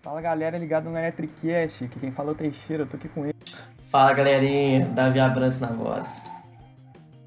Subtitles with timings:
[0.00, 3.24] Fala galera ligado no Electricast, que quem fala é o Teixeira, eu tô aqui com
[3.24, 3.34] ele.
[3.90, 6.22] Fala galerinha, Davi Abrantes na voz.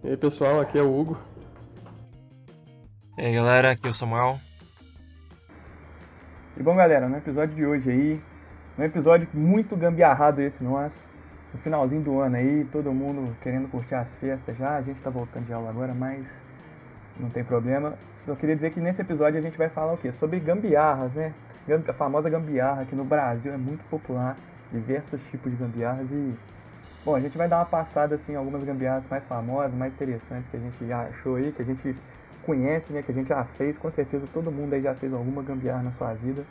[0.03, 1.17] E aí pessoal, aqui é o Hugo.
[3.17, 4.39] E aí galera, aqui é o Samuel.
[6.55, 8.21] E bom galera, no episódio de hoje aí,
[8.79, 10.97] um episódio muito gambiarrado esse nosso,
[11.57, 15.09] no finalzinho do ano aí, todo mundo querendo curtir as festas já, a gente tá
[15.09, 16.25] voltando de aula agora, mas
[17.20, 17.93] não tem problema.
[18.20, 20.12] Só queria dizer que nesse episódio a gente vai falar o quê?
[20.12, 21.34] Sobre gambiarras, né?
[21.88, 24.38] A famosa gambiarra que no Brasil é muito popular,
[24.71, 26.34] diversos tipos de gambiarras e
[27.03, 30.57] bom, a gente vai dar uma passada assim algumas gambiarras mais famosas, mais interessantes que
[30.57, 31.95] a gente já achou aí, que a gente
[32.45, 35.41] conhece, né, que a gente já fez, com certeza todo mundo aí já fez alguma
[35.41, 36.43] gambiarra na sua vida.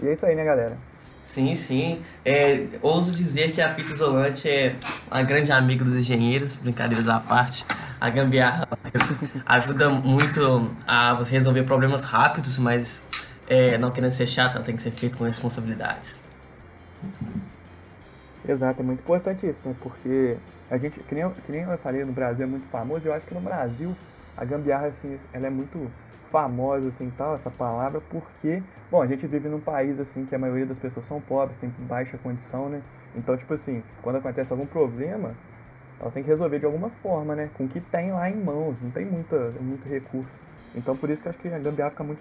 [0.00, 0.76] E é isso aí, né, galera?
[1.22, 2.02] Sim, sim.
[2.24, 4.76] É, ouso dizer que a fita isolante é
[5.10, 7.64] uma grande amiga dos engenheiros, brincadeiras à parte.
[8.00, 8.66] A gambiarra
[9.46, 13.04] ajuda muito a você resolver problemas rápidos, mas
[13.48, 16.22] é, não querendo ser chato, ela tem que ser feita com responsabilidades.
[18.48, 19.74] Exato, é muito importante isso, né?
[19.80, 20.36] Porque
[20.70, 23.12] a gente, que nem, eu, que nem eu falei, no Brasil é muito famoso, eu
[23.12, 23.94] acho que no Brasil
[24.36, 25.90] a gambiarra, assim, ela é muito
[26.30, 30.38] famosa, assim, tal, essa palavra, porque, bom, a gente vive num país, assim, que a
[30.38, 32.82] maioria das pessoas são pobres, tem baixa condição, né?
[33.14, 35.34] Então, tipo assim, quando acontece algum problema,
[36.00, 37.50] elas têm que resolver de alguma forma, né?
[37.54, 40.30] Com o que tem lá em mãos, não tem muita, muito recurso.
[40.74, 42.20] Então, por isso que eu acho que a gambiarra fica muito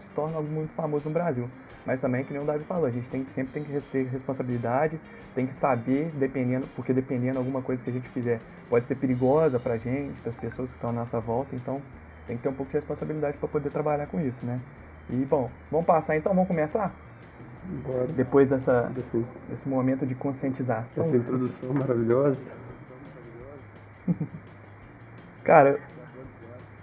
[0.00, 1.48] se torna algo muito famoso no Brasil.
[1.84, 5.00] Mas também, que nem o Davi falou, a gente tem, sempre tem que ter responsabilidade,
[5.34, 9.58] tem que saber, dependendo, porque dependendo alguma coisa que a gente fizer pode ser perigosa
[9.58, 11.82] pra gente, das pessoas que estão à nossa volta, então
[12.26, 14.60] tem que ter um pouco de responsabilidade para poder trabalhar com isso, né?
[15.10, 16.92] E bom, vamos passar então, vamos começar?
[17.86, 18.06] Bora.
[18.08, 21.04] Depois dessa, Desse, desse momento de conscientização.
[21.04, 22.38] essa introdução maravilhosa.
[25.44, 25.78] Cara,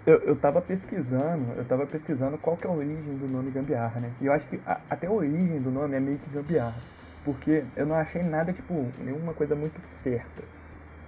[0.06, 4.00] eu, eu tava pesquisando, eu tava pesquisando qual que é a origem do nome gambiarra,
[4.00, 4.10] né?
[4.20, 6.80] E eu acho que a, até a origem do nome é meio que gambiarra.
[7.24, 10.42] Porque eu não achei nada, tipo, nenhuma coisa muito certa.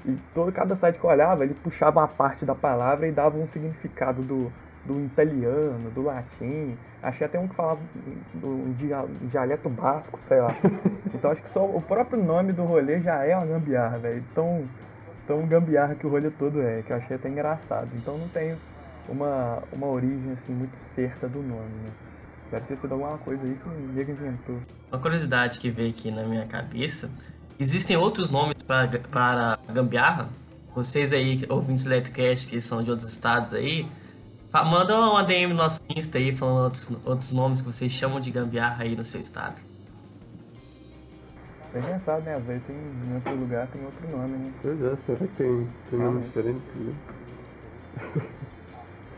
[0.04, 3.38] E todo, cada site que eu olhava, ele puxava uma parte da palavra e dava
[3.38, 4.52] um significado do,
[4.84, 6.76] do italiano, do latim.
[7.02, 7.80] Achei até um que falava
[8.34, 10.54] do dia- dialeto basco, sei lá.
[11.14, 14.24] Então acho que só o próprio nome do rolê já é uma gambiarra, velho.
[14.34, 14.64] Tão,
[15.24, 17.88] tão gambiarra que o rolê todo é, que eu achei até engraçado.
[17.94, 18.56] Então não tem
[19.08, 21.91] uma, uma origem assim muito certa do nome, né?
[22.50, 24.56] Deve ter sido alguma coisa aí que o nego inventou.
[24.91, 27.10] Uma curiosidade que veio aqui na minha cabeça,
[27.62, 30.28] existem outros nomes pra, para gambiarra?
[30.74, 33.86] Vocês aí, ouvintes do Electricast, que são de outros estados aí,
[34.52, 38.30] manda uma DM no nosso Insta aí, falando outros, outros nomes que vocês chamam de
[38.30, 39.60] gambiarra aí no seu estado.
[41.72, 42.34] Bem pensado, né?
[42.34, 44.52] Às vezes tem, em outro lugar tem outro nome, né?
[44.60, 46.26] Pois é, será que tem, tem nome Realmente.
[46.26, 46.62] diferente?
[46.74, 46.94] né?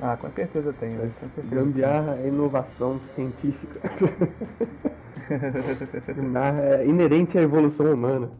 [0.01, 0.97] Ah, com certeza tem.
[0.97, 1.49] Com certeza.
[1.49, 3.81] Gambiarra é inovação científica.
[6.81, 8.31] É inerente à evolução humana.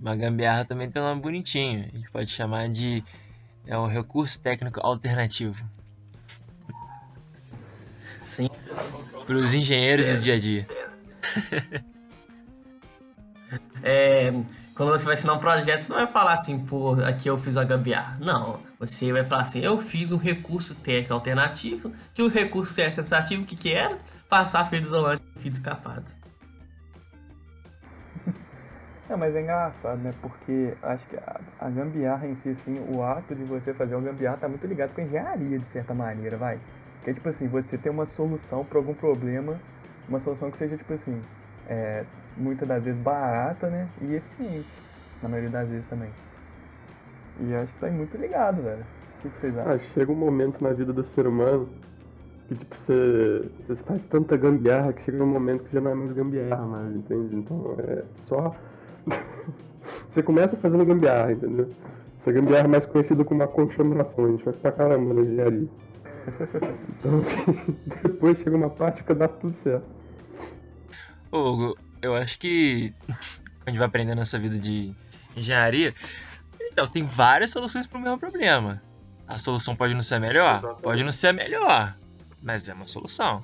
[0.00, 1.86] Uma gambiarra também tem um nome bonitinho.
[1.92, 3.02] A gente pode chamar de
[3.66, 5.60] é um recurso técnico alternativo
[8.22, 8.48] Sim.
[9.26, 10.66] para os engenheiros do dia a dia.
[13.82, 14.32] É,
[14.74, 17.54] quando você vai assinar um projeto, você não vai falar assim, pô, aqui eu fiz
[17.54, 18.18] uma gambiarra.
[18.20, 23.02] Não, você vai falar assim, eu fiz um recurso técnico alternativo, que o recurso técnico
[23.02, 23.96] alternativo, o que que era?
[24.28, 26.10] Passar fio isolante no fio escapado.
[29.08, 30.12] Não, mas é engraçado, né?
[30.20, 34.04] Porque acho que a, a gambiarra em si, assim, o ato de você fazer uma
[34.04, 36.58] gambiarra tá muito ligado com a engenharia, de certa maneira, vai.
[37.04, 39.60] Que é tipo assim, você ter uma solução para algum problema,
[40.08, 41.22] uma solução que seja, tipo assim,
[41.68, 42.04] é,
[42.36, 43.88] muitas das vezes barata, né?
[44.00, 44.68] E eficiente,
[45.22, 46.10] na maioria das vezes também.
[47.38, 48.82] E acho que tá muito ligado, velho.
[49.18, 49.72] O que, que vocês acham?
[49.72, 51.68] Ah, chega um momento na vida do ser humano
[52.48, 55.94] que tipo, você, você faz tanta gambiarra que chega um momento que já não é
[55.94, 57.36] mais gambiarra mais, entende?
[57.36, 58.54] Então é só.
[60.12, 61.70] você começa fazendo gambiarra, entendeu?
[62.20, 65.68] Essa gambiarra é mais conhecida como uma conchamação, a gente vai pra caramba na engenharia.
[66.98, 69.86] Então assim, depois chega uma prática dá tudo certo.
[71.30, 74.94] Ô, Hugo, eu acho que quando a gente vai aprendendo essa vida de
[75.36, 75.92] engenharia,
[76.72, 78.82] então tem várias soluções para o mesmo problema.
[79.26, 80.58] A solução pode não ser a melhor?
[80.58, 80.82] Exatamente.
[80.82, 81.96] Pode não ser a melhor,
[82.42, 83.42] mas é uma solução.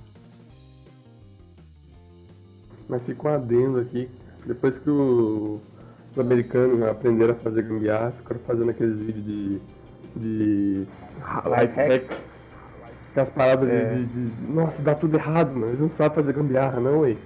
[2.89, 4.09] Mas fica um adendo aqui,
[4.47, 5.61] depois que o-
[6.13, 9.61] os americanos aprenderam a fazer gambiarra, ficaram fazendo aqueles vídeos de.
[10.17, 10.87] de.
[11.47, 12.23] life hacks.
[13.13, 13.95] Aquelas paradas de- É.
[13.95, 15.69] de, de- Nossa, dá tudo errado, mano.
[15.69, 17.17] Eles não sabem fazer gambiarra, não, ué.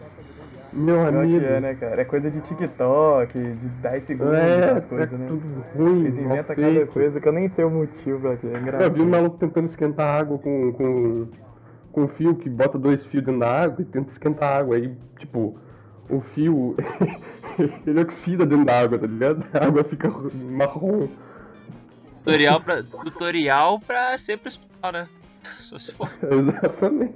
[0.73, 1.45] Meu Pior amigo.
[1.45, 2.03] é, né, cara?
[2.03, 5.27] É coisa de TikTok, de 10 segundos, É, essas coisas, é né?
[5.29, 6.01] tudo ruim.
[6.05, 8.47] Eles inventam cada coisa que eu nem sei o motivo pra quê.
[8.49, 8.93] É Eu engraçado.
[8.93, 11.29] vi um maluco tentando esquentar água com, com,
[11.97, 14.77] com um fio que bota dois fios dentro da água e tenta esquentar a água.
[14.77, 15.59] Aí, tipo,
[16.11, 16.77] o fio
[17.87, 19.43] ele oxida dentro da água, tá ligado?
[19.55, 21.09] A água fica marrom.
[22.19, 25.09] Tutorial pra, tutorial pra ser pro hospital, né?
[25.59, 27.15] Só se for Exatamente.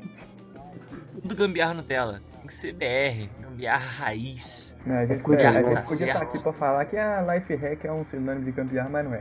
[1.20, 2.22] tudo gambiarra Nutella.
[2.38, 4.74] Tem que ser BR, gambiarra raiz.
[4.86, 5.76] Não, a gente, Coisa é, a boa.
[5.76, 6.22] gente podia estar Certo.
[6.30, 9.20] aqui pra falar que a life hack é um sinônimo de gambiarra, mas não é.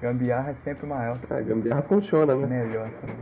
[0.00, 2.46] Gambiarra é sempre maior, A gambiarra funciona, né?
[2.46, 2.88] melhor.
[3.02, 3.16] também.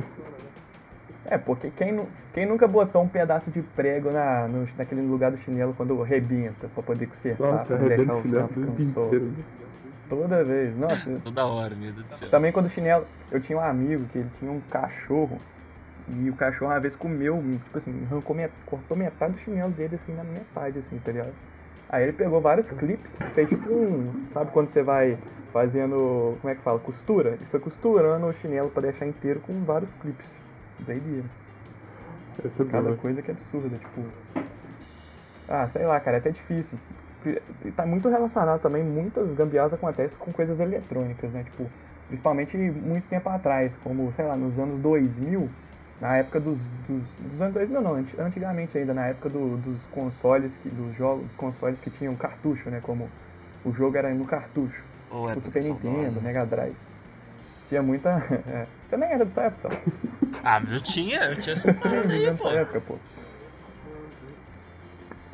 [1.30, 5.36] É, porque quem, quem nunca botou um pedaço de prego na, no, naquele lugar do
[5.38, 9.32] chinelo quando rebenta pra poder consertar, Nossa, deixar o chinelo inteiro.
[10.08, 10.74] Toda vez.
[10.76, 12.30] Nossa, Toda hora, meu Deus do céu.
[12.30, 13.06] Também quando o chinelo.
[13.30, 15.38] Eu tinha um amigo que ele tinha um cachorro.
[16.08, 18.50] E o cachorro uma vez comeu, tipo assim, arrancou met...
[18.64, 21.34] cortou metade do chinelo dele assim na metade, assim, tá ligado?
[21.90, 24.26] Aí ele pegou vários clipes, fez tipo um.
[24.32, 25.18] Sabe quando você vai
[25.52, 26.38] fazendo.
[26.40, 26.78] Como é que fala?
[26.78, 27.30] Costura?
[27.30, 30.26] Ele foi costurando o chinelo pra deixar inteiro com vários clipes.
[30.78, 31.28] Doideira.
[32.44, 32.96] Essa é Cada boa.
[32.96, 34.00] coisa que é absurda, tipo.
[35.46, 36.78] Ah, sei lá, cara, é até difícil.
[37.76, 41.44] Tá muito relacionado também, muitas gambiarras acontecem com coisas eletrônicas, né?
[41.44, 41.72] Tipo,
[42.06, 45.56] principalmente muito tempo atrás, como, sei lá, nos anos 2000,
[45.98, 49.84] na época dos, dos, dos anos 2000 não, anti- antigamente ainda, na época do- dos
[49.86, 52.80] consoles, que, dos jogos, dos consoles que tinham cartucho, né?
[52.80, 53.12] Como
[53.64, 56.20] o jogo era no cartucho, Ô, o época Super Nintendo.
[56.20, 56.78] Mega Drive.
[57.68, 58.10] Tinha muita...
[58.10, 58.66] é.
[58.88, 59.76] Você nem era dessa época, sabe?
[60.42, 62.48] Ah, mas eu tinha, eu tinha essa parada aí, pô.
[62.48, 62.98] época, pô.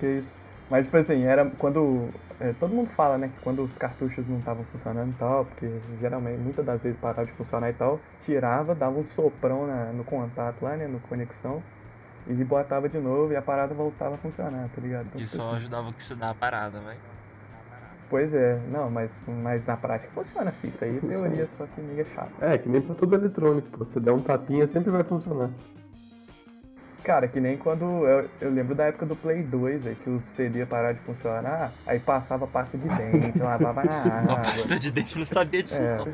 [0.00, 0.31] Que isso.
[0.70, 2.08] Mas, tipo assim, era quando.
[2.40, 5.69] é, todo mundo fala, né, que quando os cartuchos não estavam funcionando e tal, porque
[6.00, 10.02] geralmente, muitas das vezes parava de funcionar e tal, tirava, dava um soprão na- no
[10.04, 11.62] contato lá, né, no conexão,
[12.26, 15.06] e botava de novo e a parada voltava a funcionar, tá ligado?
[15.06, 16.96] Então, Que tipo só assim, ajudava que você dá a parada, vai.
[18.14, 20.72] Pois é, não, mas, mas na prática funciona, filho.
[20.72, 22.31] Isso aí é teoria, só que meio chato.
[22.40, 23.84] É, que nem pra tudo eletrônico, pô.
[23.84, 25.50] Você der um tapinha, sempre vai funcionar.
[27.02, 27.82] Cara, que nem quando.
[28.06, 31.00] Eu, eu lembro da época do Play 2, aí, que o CD ia parar de
[31.00, 34.37] funcionar, aí passava pasta de dente, lavava na água.
[34.37, 35.96] pasta de dente eu não sabia disso, É.
[35.99, 36.06] não.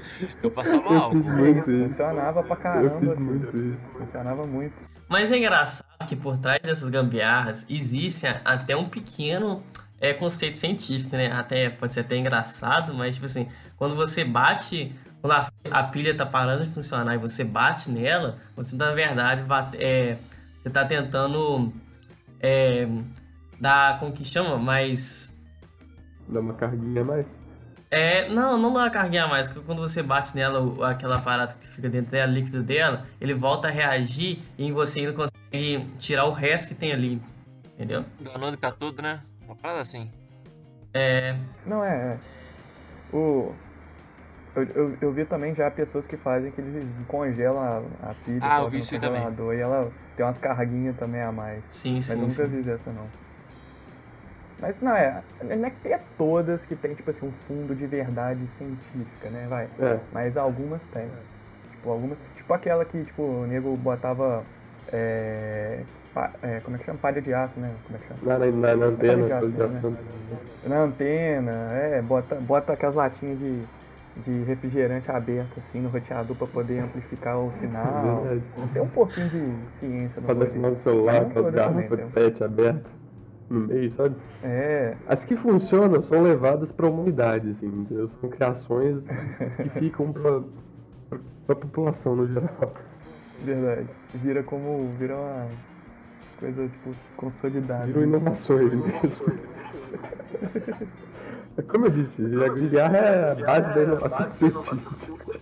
[0.43, 1.23] Eu passava Eu álcool.
[1.23, 1.89] fiz É muito isso, isso.
[1.91, 2.99] funcionava pra Eu caramba.
[2.99, 3.21] fiz filho.
[3.21, 3.79] muito isso.
[3.99, 4.73] Funcionava muito.
[5.07, 9.61] Mas é engraçado que por trás dessas gambiarras existe até um pequeno
[10.01, 11.31] é, conceito científico, né?
[11.31, 16.17] Até pode ser até engraçado, mas tipo assim, quando você bate, quando a, a pilha
[16.17, 20.17] tá parando de funcionar e você bate nela, você na verdade bate, é,
[20.59, 21.71] você tá tentando
[22.41, 22.89] é,
[23.61, 24.57] dar, como que chama?
[24.57, 25.39] Mais
[26.27, 27.27] Dá uma carguinha a mais.
[27.91, 31.55] é, não, não dá uma carguinha a mais, porque quando você bate nela, aquela parada
[31.61, 36.25] que fica dentro dela, líquido dela, ele volta a reagir e você ainda consegue tirar
[36.25, 37.21] o resto que tem ali,
[37.75, 38.05] entendeu?
[38.21, 39.21] Danodo pra tudo, né?
[39.51, 40.09] Uma parada assim.
[40.95, 41.35] É,
[41.67, 42.15] Não, é.
[42.15, 43.17] é.
[43.17, 43.53] O.
[44.55, 48.41] Eu, eu, eu vi também já pessoas que fazem que eles congelam a, a pilha,
[48.43, 51.65] Ah, eu vi isso congelador, e ela tem umas carguinhas também a mais.
[51.69, 52.47] sim, Mas eu sim, nunca sim.
[52.47, 53.09] vi dessa não.
[54.61, 57.87] Mas não é, não é que tenha todas que tem, tipo assim, um fundo de
[57.87, 59.69] verdade científica, né, vai.
[59.81, 59.99] É.
[60.13, 61.09] Mas algumas tem.
[61.73, 62.19] Tipo, algumas.
[62.37, 64.45] Tipo aquela que, tipo, o nego botava.
[64.93, 65.83] É,
[66.15, 66.99] pa- é, como é que chama?
[66.99, 67.71] Palha de aço, né?
[67.87, 68.21] Como é que chama?
[68.23, 69.79] Na, na, na, na antena, Tá ligado, coisa né?
[69.79, 70.69] assim.
[70.69, 73.63] Na antena, é, bota, bota aquelas latinhas de,
[74.25, 78.23] de refrigerante aberto assim no roteador pra poder amplificar o sinal.
[78.23, 78.43] Verdade.
[78.73, 80.51] Tem um pouquinho de ciência no rolê.
[80.51, 82.93] sinal do celular, com as garrafas de pet abertas
[83.49, 84.15] no meio, sabe?
[84.45, 88.09] É, As que funcionam são levadas pra humanidade, assim, entendeu?
[88.21, 88.99] São criações
[89.63, 90.41] que ficam pra,
[91.09, 92.73] pra, pra população no geral.
[93.43, 93.89] verdade.
[94.15, 94.89] Vira como.
[94.99, 95.47] Vira uma
[96.41, 97.87] coisa, tipo, consolidada.
[97.87, 98.91] Viram inovações mesmo.
[101.57, 105.41] É Como eu disse, a gambiarra é a base da inovação científica.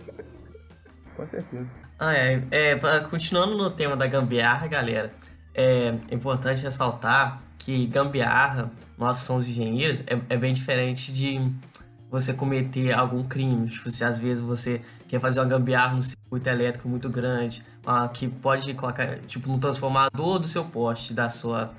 [1.15, 1.67] Com certeza.
[1.97, 2.79] Ah, é, é,
[3.09, 5.11] continuando no tema da gambiarra, galera,
[5.53, 11.39] é importante ressaltar que gambiarra, nós somos engenheiros, é, é bem diferente de
[12.09, 13.67] você cometer algum crime.
[13.67, 17.61] Tipo, se às vezes você quer fazer uma gambiarra no circuito elétrico muito grande,
[18.13, 21.73] que pode colocar, tipo, no transformador do seu poste da sua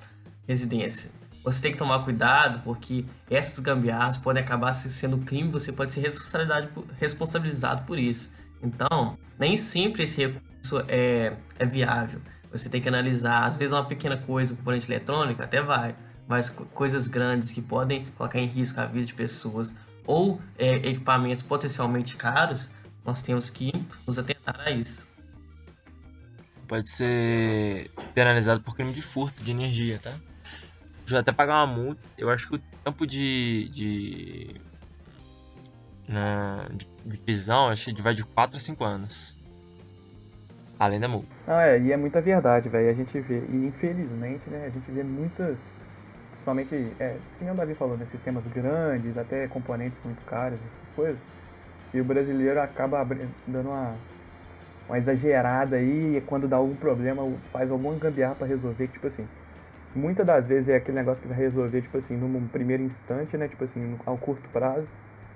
[0.46, 1.10] residência.
[1.44, 5.92] Você tem que tomar cuidado porque essas gambiarras podem acabar se- sendo crime você pode
[5.92, 6.02] ser
[6.98, 8.32] responsabilizado por isso.
[8.62, 12.20] Então, nem sempre esse recurso é, é viável.
[12.50, 15.94] Você tem que analisar, às vezes uma pequena coisa, um componente eletrônico até vai,
[16.28, 19.74] mas co- coisas grandes que podem colocar em risco a vida de pessoas
[20.06, 22.70] ou é, equipamentos potencialmente caros,
[23.04, 23.72] nós temos que
[24.06, 25.10] nos atentar a isso.
[26.66, 30.12] Pode ser penalizado por crime de furto de energia, tá?
[31.10, 32.00] já até pagar uma multa.
[32.16, 33.68] Eu acho que o tempo de.
[33.70, 34.60] de.
[36.08, 39.36] Na, de, de prisão, acho que vai de 4 a 5 anos.
[40.78, 41.28] Além da multa.
[41.46, 42.90] Não, é, e é muita verdade, velho.
[42.90, 45.56] A gente vê, e infelizmente, né, a gente vê muitas,
[46.30, 50.94] principalmente, é, que nem o Davi falou, né, sistemas grandes, até componentes muito caros, essas
[50.96, 51.20] coisas.
[51.92, 53.04] E o brasileiro acaba
[53.46, 53.96] dando uma,
[54.88, 59.06] uma exagerada aí, e quando dá algum problema, faz alguma gambiarra pra resolver, que, tipo
[59.08, 59.26] assim,
[59.94, 63.48] muitas das vezes é aquele negócio que vai resolver, tipo assim, num primeiro instante, né,
[63.48, 64.86] tipo assim, ao curto prazo,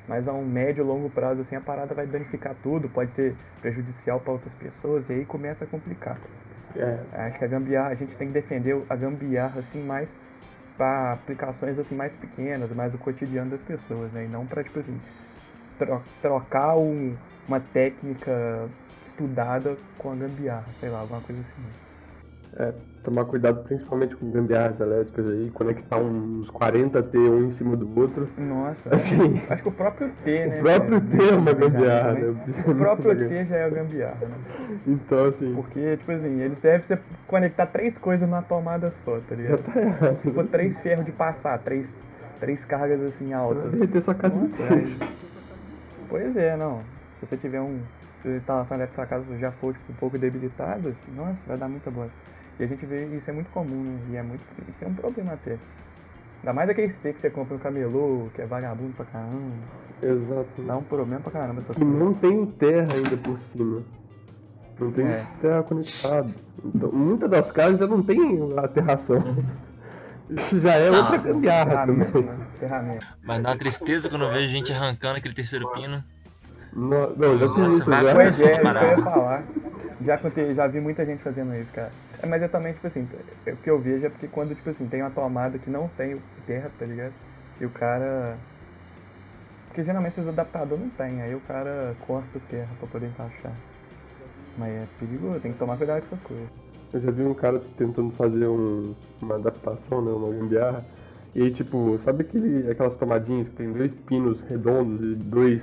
[0.09, 3.35] mas a um médio e longo prazo, assim, a parada vai danificar tudo, pode ser
[3.61, 6.21] prejudicial para outras pessoas, e aí começa a complicar.
[6.77, 10.09] É, Acho que a gambiarra, a gente tem que defender a gambiarra, assim, mais
[10.77, 14.79] para aplicações, assim, mais pequenas, mais o cotidiano das pessoas, né, e não para, tipo
[14.81, 15.01] assim,
[15.79, 17.15] tro- trocar um-
[17.49, 18.69] uma técnica
[19.07, 21.63] estudada com a gambiarra, sei lá, alguma coisa assim.
[22.57, 27.77] é, tomar cuidado principalmente com gambiarras elétricas aí, conectar uns 40 T um em cima
[27.77, 28.29] do outro.
[28.39, 30.61] Nossa, Assim, acho que o próprio T, né?
[30.61, 31.01] o próprio?
[31.01, 32.21] T é uma gambiarra, né?
[32.21, 32.35] né?
[32.69, 34.79] O próprio T já é a gambiarra, né?
[34.87, 39.19] Então, assim, Porque, tipo assim, ele serve pra você conectar três coisas numa tomada só,
[39.19, 39.63] tá já ligado?
[39.65, 40.23] tá errado.
[40.23, 41.99] Se for três ferros de passar, três,
[42.39, 43.73] três cargas assim Você vai altas.
[43.73, 44.63] derreter sua casa Nossa,
[46.15, 46.79] Pois é, não.
[47.19, 47.81] Se você tiver um.
[48.23, 51.57] Se a instalação elétrica da sua casa já for tipo, um pouco debilitada, nossa, vai
[51.59, 52.13] dar muita bosta.
[52.61, 53.99] E a gente vê isso é muito comum, né?
[54.13, 54.41] E é muito.
[54.69, 55.59] Isso é um problema até.
[56.41, 59.57] Ainda mais aqueles T que você compra no camelô, que é vagabundo pra caramba.
[60.01, 60.63] Exato.
[60.65, 62.01] Dá um problema pra caramba essas Que coisas.
[62.01, 63.83] não tem terra ainda por cima.
[64.79, 65.25] Não tem É.
[65.41, 66.31] terra conectada.
[66.65, 69.19] Então, muitas das casas já não tem aterração.
[70.31, 72.23] Isso já é Ah, outra gambiarra Ferramenta, também.
[72.31, 72.44] né?
[72.69, 73.07] Ferramenta.
[73.23, 76.03] Mas dá uma tristeza quando eu vejo gente arrancando aquele terceiro pino.
[76.73, 78.15] No- Não, já tem Nossa, isso vai já.
[78.15, 79.45] Pois é, isso que falar.
[80.01, 80.19] Já,
[80.55, 81.93] já vi muita gente fazendo isso, cara.
[82.21, 83.09] É, Mas eu também, tipo assim,
[83.47, 85.89] é- o que eu vejo é porque quando, tipo assim, tem uma tomada que não
[85.89, 87.13] tem o terra, tá ligado?
[87.61, 88.37] E o cara.
[89.69, 93.53] Porque geralmente os adaptadores não tem, aí o cara corta o terra pra poder encaixar.
[94.57, 96.49] Mas é perigoso, tem que tomar cuidado com essas coisas.
[96.93, 100.85] Eu já vi um cara tentando fazer um- uma adaptação, né, uma gambiarra.
[101.35, 105.63] E aí, tipo, sabe aquele, aquelas tomadinhas que tem dois pinos redondos e dois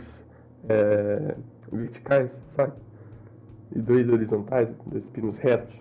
[0.67, 1.35] é,
[1.71, 2.73] verticais, sabe?
[3.73, 5.73] E dois horizontais, dois pinos retos.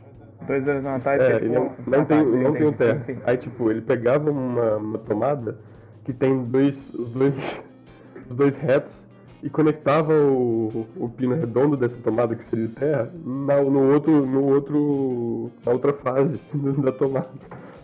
[0.46, 3.02] Dois horizontais, É, é, tipo, não, não tem, entendi, não tem o sim, terra.
[3.04, 3.18] sim.
[3.24, 5.58] Aí, tipo, ele pegava uma, uma tomada
[6.04, 7.34] que tem dois, os dois,
[8.30, 8.96] os dois retos
[9.42, 14.44] e conectava o, o pino redondo dessa tomada que seria terra na, no outro, no
[14.44, 16.40] outro, na outra fase
[16.78, 17.28] da tomada.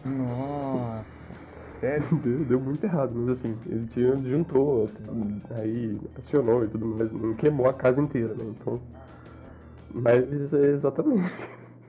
[0.04, 1.15] Nossa,
[1.80, 2.06] sério?
[2.22, 4.88] Deu, deu muito errado, mas assim, ele tinha, juntou,
[5.50, 8.44] aí acionou e tudo mais, não queimou a casa inteira, né?
[8.44, 8.80] Então.
[9.92, 11.32] Mas é exatamente.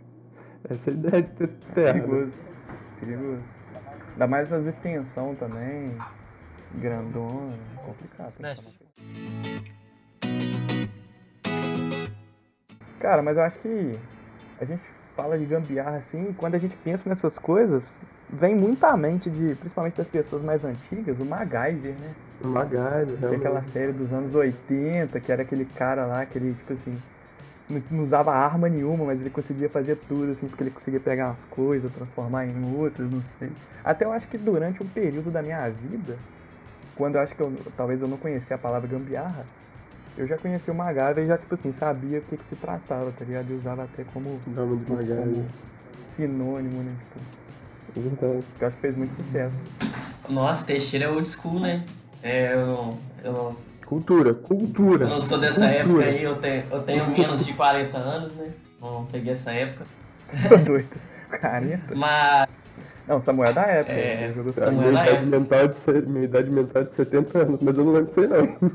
[0.70, 1.94] Essa é a ideia de ter terra.
[1.94, 2.00] né?
[2.02, 2.34] Perigoso,
[3.00, 3.44] perigoso.
[4.14, 5.96] Ainda mais as extensão também,
[6.76, 7.54] grandona,
[7.86, 8.34] complicado.
[8.40, 8.56] Né?
[13.00, 13.92] Cara, mas eu acho que
[14.60, 14.82] a gente
[15.16, 17.84] fala de gambiarra assim, e quando a gente pensa nessas coisas,
[18.30, 22.14] vem muito à mente de, principalmente das pessoas mais antigas, o MacGyver, né?
[23.20, 23.72] Tem aquela realmente.
[23.72, 26.98] série dos anos 80, que era aquele cara lá, que ele, tipo assim,
[27.92, 31.44] não, usava arma nenhuma, mas ele conseguia fazer tudo, assim, porque ele conseguia pegar umas
[31.50, 33.50] coisas, transformar em outras, não sei.
[33.84, 36.16] Até eu acho que durante um período da minha vida,
[36.96, 39.46] quando eu acho que eu, talvez eu não conhecia a palavra gambiarra,
[40.18, 43.12] eu já conhecia o Magava e já, tipo assim, sabia o que, que se tratava,
[43.12, 43.50] tá ligado?
[43.52, 45.46] Eu usava até como, Realmente como Magari.
[46.16, 46.96] sinônimo, né?
[47.04, 47.20] Tipo,
[48.22, 49.56] É eu acho que fez muito sucesso.
[50.30, 51.84] Nossa, Teixeira é old school, né?
[52.22, 55.06] É, eu não, eu não, Cultura, cultura.
[55.06, 56.04] eu não sou dessa cultura.
[56.04, 58.52] época aí, eu tenho, eu tenho menos de 40 anos, né?
[58.82, 59.86] Não peguei essa época.
[60.50, 60.90] Tô doido.
[61.40, 61.96] 40?
[61.96, 62.48] Mas
[63.08, 63.94] Não, Samuel é da época.
[63.94, 65.26] É, A Samuel minha, na idade época.
[65.40, 68.28] mental de, minha idade mental é de 70 anos, mas eu não lembro disso aí
[68.28, 68.72] não.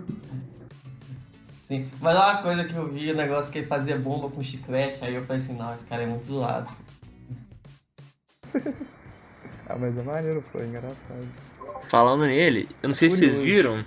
[1.61, 5.05] Sim, mas uma coisa que eu vi, o negócio que ele fazia bomba com chiclete,
[5.05, 6.69] aí eu falei assim, não, esse cara é muito zoado.
[9.73, 11.26] Ah, mas é maneiro, foi engraçado.
[11.88, 13.57] Falando nele, eu não sei se vocês Curioso.
[13.57, 13.85] viram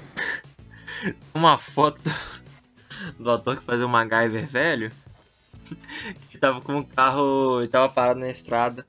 [1.33, 4.91] uma foto do, do ator que fazia o MacGyver velho.
[6.29, 7.59] Que tava com um carro.
[7.61, 8.85] Ele tava parado na estrada.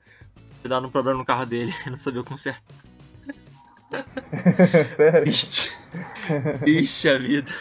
[0.63, 1.73] E dando um problema no carro dele.
[1.89, 2.61] Não sabia consertar.
[4.95, 5.27] Sério?
[5.29, 5.71] Ixi,
[6.65, 7.51] Ixi, a vida.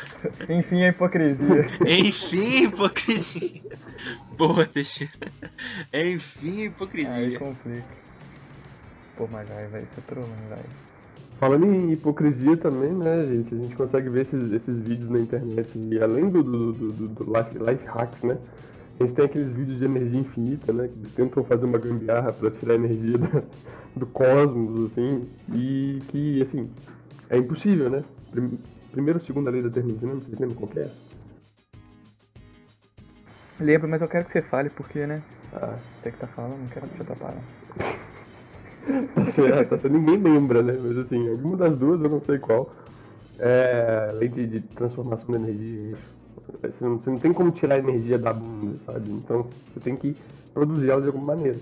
[0.49, 1.67] Enfim, a hipocrisia.
[1.87, 3.63] Enfim, hipocrisia.
[4.37, 5.13] Boa, Teixeira.
[5.95, 7.39] Enfim, Aí hipocrisia.
[7.39, 7.87] complica.
[9.17, 10.87] Pô, mas aí vai ser trolando, velho.
[11.39, 13.55] Falando em hipocrisia também, né, gente?
[13.55, 15.69] A gente consegue ver esses, esses vídeos na internet.
[15.75, 18.39] E além do, do, do, do- do life, life hacks, né?
[18.99, 20.89] A gente tem aqueles vídeos de energia infinita, né?
[20.89, 23.43] Que tentam fazer uma gambiarra para tirar energia da,
[23.95, 26.71] do cosmos, assim, e que, assim,
[27.29, 28.03] é impossível, né?
[28.31, 28.59] Prim-
[28.93, 30.91] Primeiro ou segunda lei da termodinâmica, vocês lembram qual que é?
[33.61, 35.23] Lembro, mas eu quero que você fale porque, né?
[35.53, 37.43] Ah, Você que tá falando, não quero te atrapalhar.
[39.67, 40.79] Tá tá ninguém lembra, né?
[40.81, 42.73] Mas assim, alguma das duas, eu não sei qual.
[43.39, 45.95] É lei de, de transformação da energia.
[46.63, 49.11] Você não, você não tem como tirar a energia da bunda, sabe?
[49.11, 50.17] Então você tem que
[50.55, 51.59] produzir ela de alguma maneira.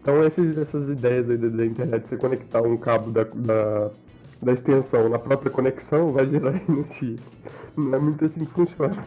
[0.00, 3.90] Então esses, essas ideias aí da, da internet, você conectar um cabo da, da,
[4.40, 7.18] da extensão na própria conexão, vai gerar energia.
[7.76, 9.04] Não é muito assim que funciona.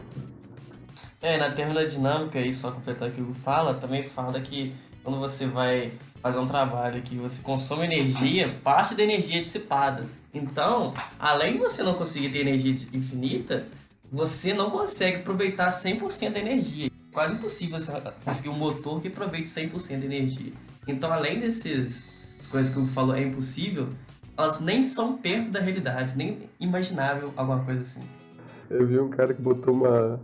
[1.20, 5.18] É, na termodinâmica, e só completar o que o Hugo fala, também fala que quando
[5.18, 5.92] você vai
[6.26, 10.04] fazer um trabalho que você consome energia, parte da energia é dissipada.
[10.34, 13.64] Então, além de você não conseguir ter energia infinita,
[14.10, 16.88] você não consegue aproveitar 100% da energia.
[16.88, 17.92] É quase impossível você
[18.24, 20.52] conseguir um motor que aproveite 100% da energia.
[20.88, 23.88] Então, além dessas essas coisas que Hugo falou é impossível,
[24.36, 28.00] elas nem são perto da realidade, nem imaginável alguma coisa assim.
[28.68, 30.20] Eu vi um cara que botou uma.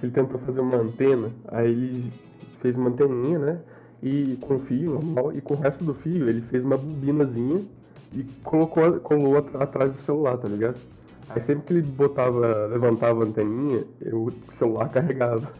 [0.00, 2.12] que ele tentou fazer uma antena, aí ele
[2.60, 3.60] fez uma anteninha, né?
[4.02, 7.62] E com fio normal, e com o resto do fio ele fez uma bobinazinha
[8.12, 10.76] e colocou, colou at- atrás do celular, tá ligado?
[11.28, 15.52] Aí sempre que ele botava, levantava a anteninha, eu- o celular carregava.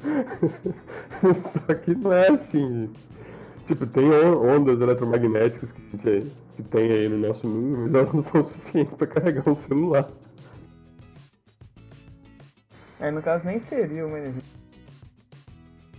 [1.66, 2.90] Só que não é assim.
[3.66, 7.94] Tipo, tem on- ondas eletromagnéticas que, a gente, que tem aí no nosso mundo, mas
[7.94, 10.08] elas não são suficientes pra carregar um celular.
[13.00, 14.42] É, no caso nem seria uma energia.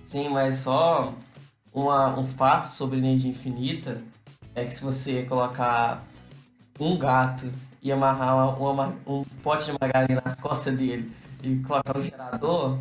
[0.04, 1.14] Sim, mas só
[1.74, 4.02] uma, um fato sobre energia infinita
[4.56, 6.04] é que se você colocar
[6.80, 11.12] um gato e amarrar uma- uma- um pote de margarina nas costas dele
[11.44, 12.80] e colocar um gerador,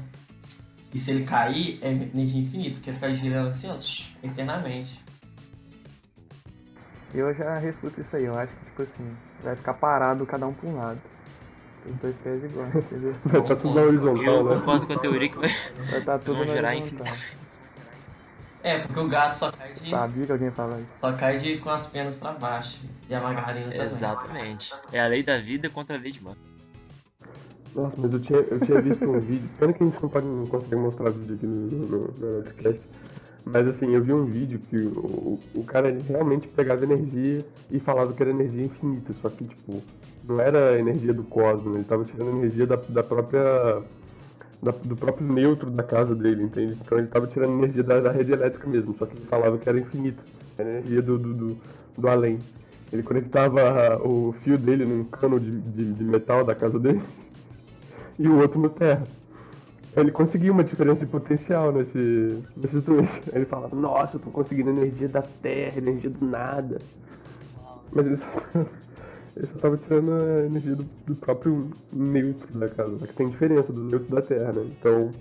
[0.93, 5.05] e se ele cair, é energia infinita, porque ficar girando assim, ó, eternamente.
[7.15, 10.53] Eu já refuto isso aí, eu acho que, tipo assim, vai ficar parado cada um
[10.53, 11.01] pra um lado.
[11.87, 13.15] Os dois pés iguais, entendeu?
[13.25, 14.57] Vai estar tudo na horizontal, Eu né?
[14.57, 15.49] concordo com a teoria que vai.
[15.89, 17.07] Vai estar tudo gerar horizontal.
[18.63, 20.89] É, porque o gato só cai de, Sabia que alguém ia falar isso.
[21.01, 22.81] só cai de com as pernas pra baixo.
[23.09, 23.87] E a margarina também.
[23.87, 24.75] Exatamente.
[24.93, 26.37] É a lei da vida contra a lei de mano.
[27.75, 29.49] Nossa, mas eu tinha, eu tinha visto um vídeo.
[29.59, 32.81] Pena que a gente não pode não consegue mostrar vídeo aqui no, no, no podcast.
[33.45, 37.45] Mas assim, eu vi um vídeo que o, o, o cara ele realmente pegava energia
[37.71, 39.13] e falava que era energia infinita.
[39.23, 39.83] Só que, tipo,
[40.25, 43.83] não era energia do cosmos, ele tava tirando energia da, da própria.
[44.63, 46.77] Da- do próprio neutro da casa dele, entende?
[46.81, 49.69] Então ele tava tirando energia da, da rede elétrica mesmo, só que ele falava que
[49.69, 50.23] era infinita.
[50.59, 51.57] Energia do, do, do,
[51.97, 52.39] do além.
[52.93, 57.03] Ele conectava o fio dele num cano de, de, de metal da casa dele
[58.19, 59.05] e o outro no terra.
[59.97, 63.09] Ele conseguiu uma diferença de potencial nesse, nesses dois.
[63.33, 66.79] Ele falava, nossa, eu tô conseguindo energia da terra, energia do nada.
[67.93, 68.27] Mas ele só,
[69.39, 72.99] ele só tava tirando a energia do, do próprio neutro da casa.
[72.99, 74.63] Só que tem diferença do neutro da terra, né?
[74.65, 75.13] Então,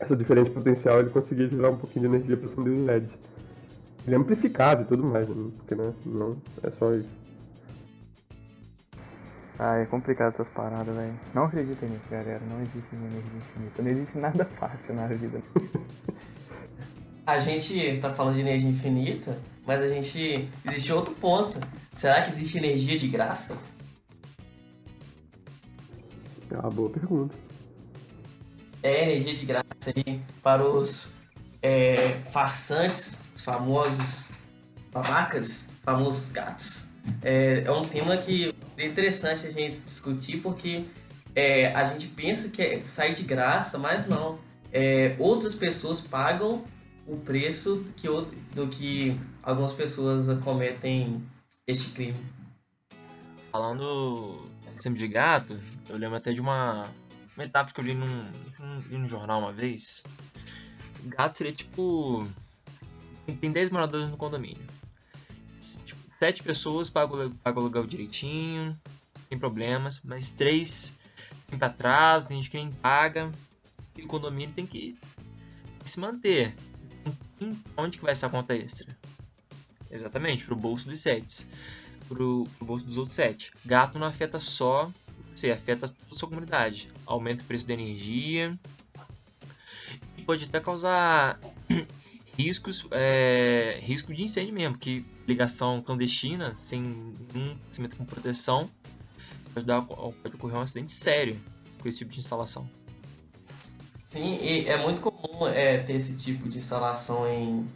[0.00, 3.06] essa diferença de potencial ele conseguia gerar um pouquinho de energia pra acender o LED.
[4.06, 5.50] Ele é amplificado e tudo mais, né?
[5.58, 7.18] Porque né, não é só isso.
[9.58, 11.12] Ah, é complicado essas paradas, velho.
[11.34, 12.40] Não acreditem nisso, galera.
[12.48, 13.82] Não existe energia infinita.
[13.82, 15.42] Não existe nada fácil na vida.
[17.28, 20.48] A gente tá falando de energia infinita, mas a gente.
[20.66, 21.60] Existe outro ponto.
[21.92, 23.58] Será que existe energia de graça?
[26.50, 27.36] É uma boa pergunta.
[28.82, 31.12] É energia de graça aí para os
[31.60, 31.96] é,
[32.32, 34.32] farsantes, os famosos
[34.90, 36.86] babacas, famosos gatos.
[37.22, 40.86] É, é um tema que é interessante a gente discutir porque
[41.34, 44.38] é, a gente pensa que é- sai de graça, mas não.
[44.72, 46.64] É, outras pessoas pagam
[47.08, 51.22] o preço que, out- do que algumas pessoas cometem
[51.66, 52.18] este crime.
[53.50, 54.46] Falando
[54.78, 56.88] sempre de gato, eu lembro até de uma
[57.36, 60.04] metáfora que eu li num, num, num jornal uma vez.
[61.04, 62.28] Gato seria tipo.
[63.24, 64.62] Tem, tem 10 moradores no condomínio.
[65.86, 68.78] Tipo, 7 pessoas pagam, pagam o aluguel direitinho,
[69.28, 70.96] sem problemas, mas 3
[71.46, 73.32] tem pra trás, tem gente que nem paga,
[73.96, 74.98] e o condomínio tem que
[75.84, 76.54] se manter.
[77.40, 78.86] Em- Onde que vai essa conta extra?
[79.90, 81.46] Exatamente, pro bolso dos 7
[82.08, 83.52] pro, pro bolso dos outros sete.
[83.64, 84.90] Gato não afeta só
[85.34, 86.88] você, afeta toda a sua comunidade.
[87.06, 88.58] Aumenta o preço da energia
[90.16, 91.38] e pode até causar
[92.36, 96.80] riscos, é, risco de incêndio mesmo, que ligação clandestina, sem
[97.34, 98.70] nenhum conhecimento com proteção,
[99.54, 101.38] pode, dar, pode ocorrer um acidente sério
[101.78, 102.68] com esse tipo de instalação.
[104.08, 107.68] Sim, e é muito comum é, ter esse tipo de instalação em,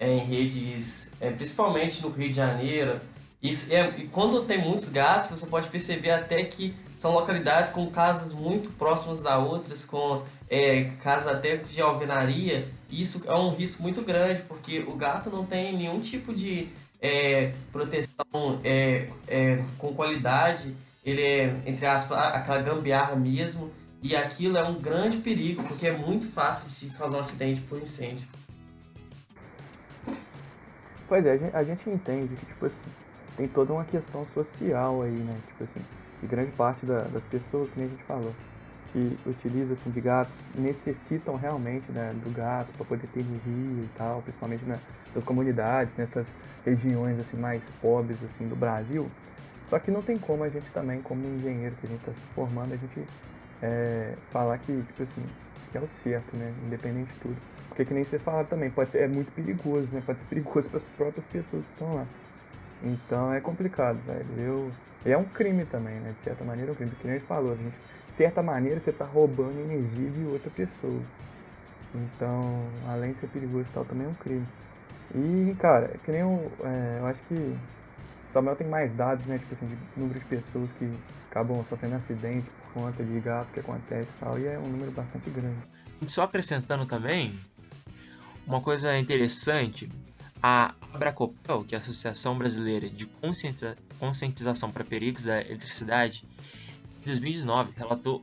[0.00, 3.00] em redes, é, principalmente no Rio de Janeiro.
[3.40, 7.88] E, é, e quando tem muitos gatos, você pode perceber até que são localidades com
[7.88, 12.66] casas muito próximas da outras, com é, casas até de alvenaria.
[12.90, 16.68] Isso é um risco muito grande, porque o gato não tem nenhum tipo de
[17.00, 20.74] é, proteção é, é, com qualidade.
[21.04, 23.70] Ele é, entre aspas, aquela gambiarra mesmo.
[24.04, 27.80] E aquilo é um grande perigo, porque é muito fácil se fazer um acidente por
[27.80, 28.28] incêndio.
[31.08, 32.90] Pois é, a gente, entende que, tipo assim,
[33.34, 35.34] tem toda uma questão social aí, né?
[35.46, 35.86] Tipo assim,
[36.20, 38.34] que grande parte da, das pessoas, que nem a gente falou,
[38.92, 43.88] que utiliza assim, de gatos, necessitam realmente né, do gato para poder ter rio e
[43.96, 44.78] tal, principalmente né,
[45.14, 46.26] nas comunidades, nessas
[46.62, 49.10] regiões assim, mais pobres assim, do Brasil.
[49.70, 52.34] Só que não tem como a gente também, como engenheiro que a gente está se
[52.34, 53.00] formando, a gente
[53.64, 55.24] é, falar que, tipo assim,
[55.72, 56.52] que é o certo, né?
[56.66, 57.36] Independente de tudo.
[57.68, 60.02] Porque que nem você fala também, pode ser, é muito perigoso, né?
[60.04, 62.06] Pode ser perigoso para as próprias pessoas que estão lá.
[62.82, 64.26] Então é complicado, velho.
[64.38, 64.70] Eu,
[65.06, 66.14] e é um crime também, né?
[66.18, 66.92] De certa maneira é um crime.
[66.92, 67.74] Que nem ele falou, gente,
[68.10, 71.00] de certa maneira você está roubando energia de outra pessoa.
[71.94, 72.42] Então,
[72.88, 74.46] além de ser perigoso e tal, também é um crime.
[75.14, 77.56] E, cara, que nem eu, é, eu acho que
[78.32, 79.38] Samuel tem mais dados, né?
[79.38, 80.90] Tipo assim, de número de pessoas que
[81.30, 84.38] acabam sofrendo acidente conta de gatos que acontece e tal.
[84.38, 85.56] E é um número bastante grande.
[86.06, 87.38] Só acrescentando também,
[88.46, 89.88] uma coisa interessante
[90.42, 93.06] a Abracopel, que é a Associação Brasileira de
[93.98, 96.22] Conscientização para Perigos da Eletricidade,
[97.00, 98.22] em 2019 relatou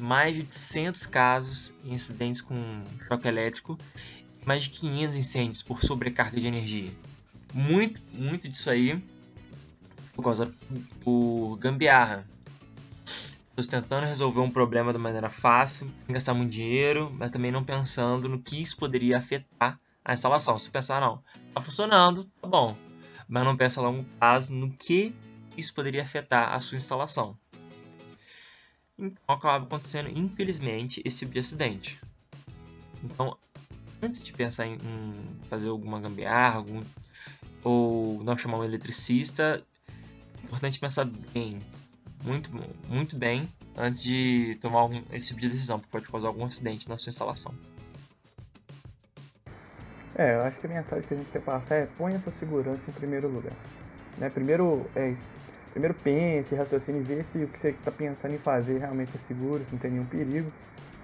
[0.00, 2.54] mais de 800 casos em incidentes com
[3.08, 3.78] choque elétrico
[4.42, 6.90] e mais de 500 incêndios por sobrecarga de energia.
[7.52, 9.02] Muito, muito disso aí
[10.12, 10.52] por causa
[11.02, 12.24] por gambiarra.
[13.64, 18.28] Tentando resolver um problema de maneira fácil, sem gastar muito dinheiro, mas também não pensando
[18.28, 20.58] no que isso poderia afetar a instalação.
[20.58, 21.22] Se pensar, não,
[21.54, 22.76] tá funcionando, tá bom.
[23.28, 25.14] Mas não pensa a longo prazo no que
[25.56, 27.36] isso poderia afetar a sua instalação.
[28.98, 32.00] Então acaba acontecendo, infelizmente, esse tipo de acidente.
[33.02, 33.36] Então,
[34.02, 34.78] antes de pensar em,
[35.48, 36.82] fazer alguma gambiarra, algum,
[37.64, 41.58] ou não chamar um eletricista, é importante pensar bem,
[42.22, 42.50] muito,
[42.88, 46.88] muito bem, antes de tomar algum, esse tipo de decisão, porque pode causar algum acidente
[46.88, 47.54] na sua instalação.
[50.18, 52.80] É, eu acho que a mensagem que a gente quer passar é ponha sua segurança
[52.88, 53.52] em primeiro lugar.
[54.16, 54.30] Né?
[54.30, 55.36] Primeiro, é isso.
[55.72, 59.62] Primeiro pense, raciocine, vê se o que você está pensando em fazer realmente é seguro,
[59.66, 60.50] se não tem nenhum perigo.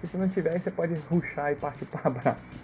[0.03, 2.55] E se não tiver, você pode ruxar e partir para abraço.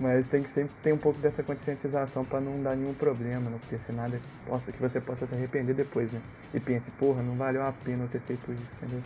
[0.00, 3.56] Mas tem que sempre ter um pouco dessa conscientização para não dar nenhum problema, não
[3.56, 6.20] acontecer nada que, possa, que você possa se arrepender depois, né?
[6.54, 9.02] E pense, porra, não valeu a pena eu ter feito isso, entendeu?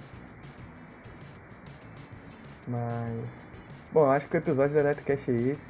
[2.69, 3.25] Mas.
[3.91, 5.61] Bom, acho que o episódio do Electrocast é esse.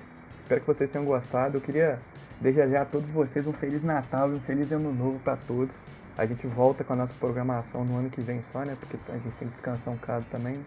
[0.42, 1.56] Espero que vocês tenham gostado.
[1.56, 1.98] Eu queria
[2.40, 5.74] desejar a todos vocês um Feliz Natal e um Feliz Ano Novo para todos.
[6.18, 8.76] A gente volta com a nossa programação no ano que vem só, né?
[8.78, 10.60] Porque a gente tem que descansar um bocado também.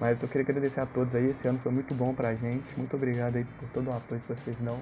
[0.00, 1.30] Mas eu queria agradecer a todos aí.
[1.30, 2.64] Esse ano foi muito bom pra gente.
[2.76, 4.78] Muito obrigado aí por todo o apoio que vocês dão.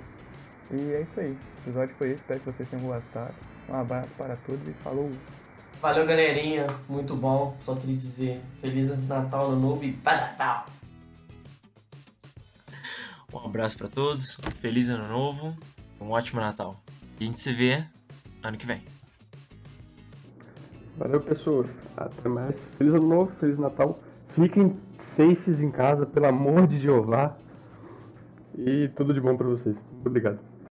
[0.70, 1.31] E é isso aí.
[1.33, 2.16] O episódio foi esse.
[2.16, 3.35] Espero que vocês tenham gostado.
[3.68, 5.11] Um abraço para todos e falou!
[5.81, 6.66] Valeu, galerinha.
[6.88, 7.57] Muito bom.
[7.64, 10.66] Só queria dizer Feliz Natal, Ano Novo e para Natal!
[13.33, 15.57] Um abraço para todos, feliz ano novo,
[16.01, 16.83] um ótimo Natal.
[17.20, 17.85] E a gente se vê
[18.42, 18.83] ano que vem.
[20.96, 21.70] Valeu, pessoas.
[21.96, 22.59] Até mais.
[22.77, 24.01] Feliz ano novo, feliz Natal.
[24.35, 24.77] Fiquem
[25.20, 27.37] safes em casa, pelo amor de Jeová.
[28.56, 29.76] E tudo de bom para vocês.
[29.92, 30.50] Muito obrigado.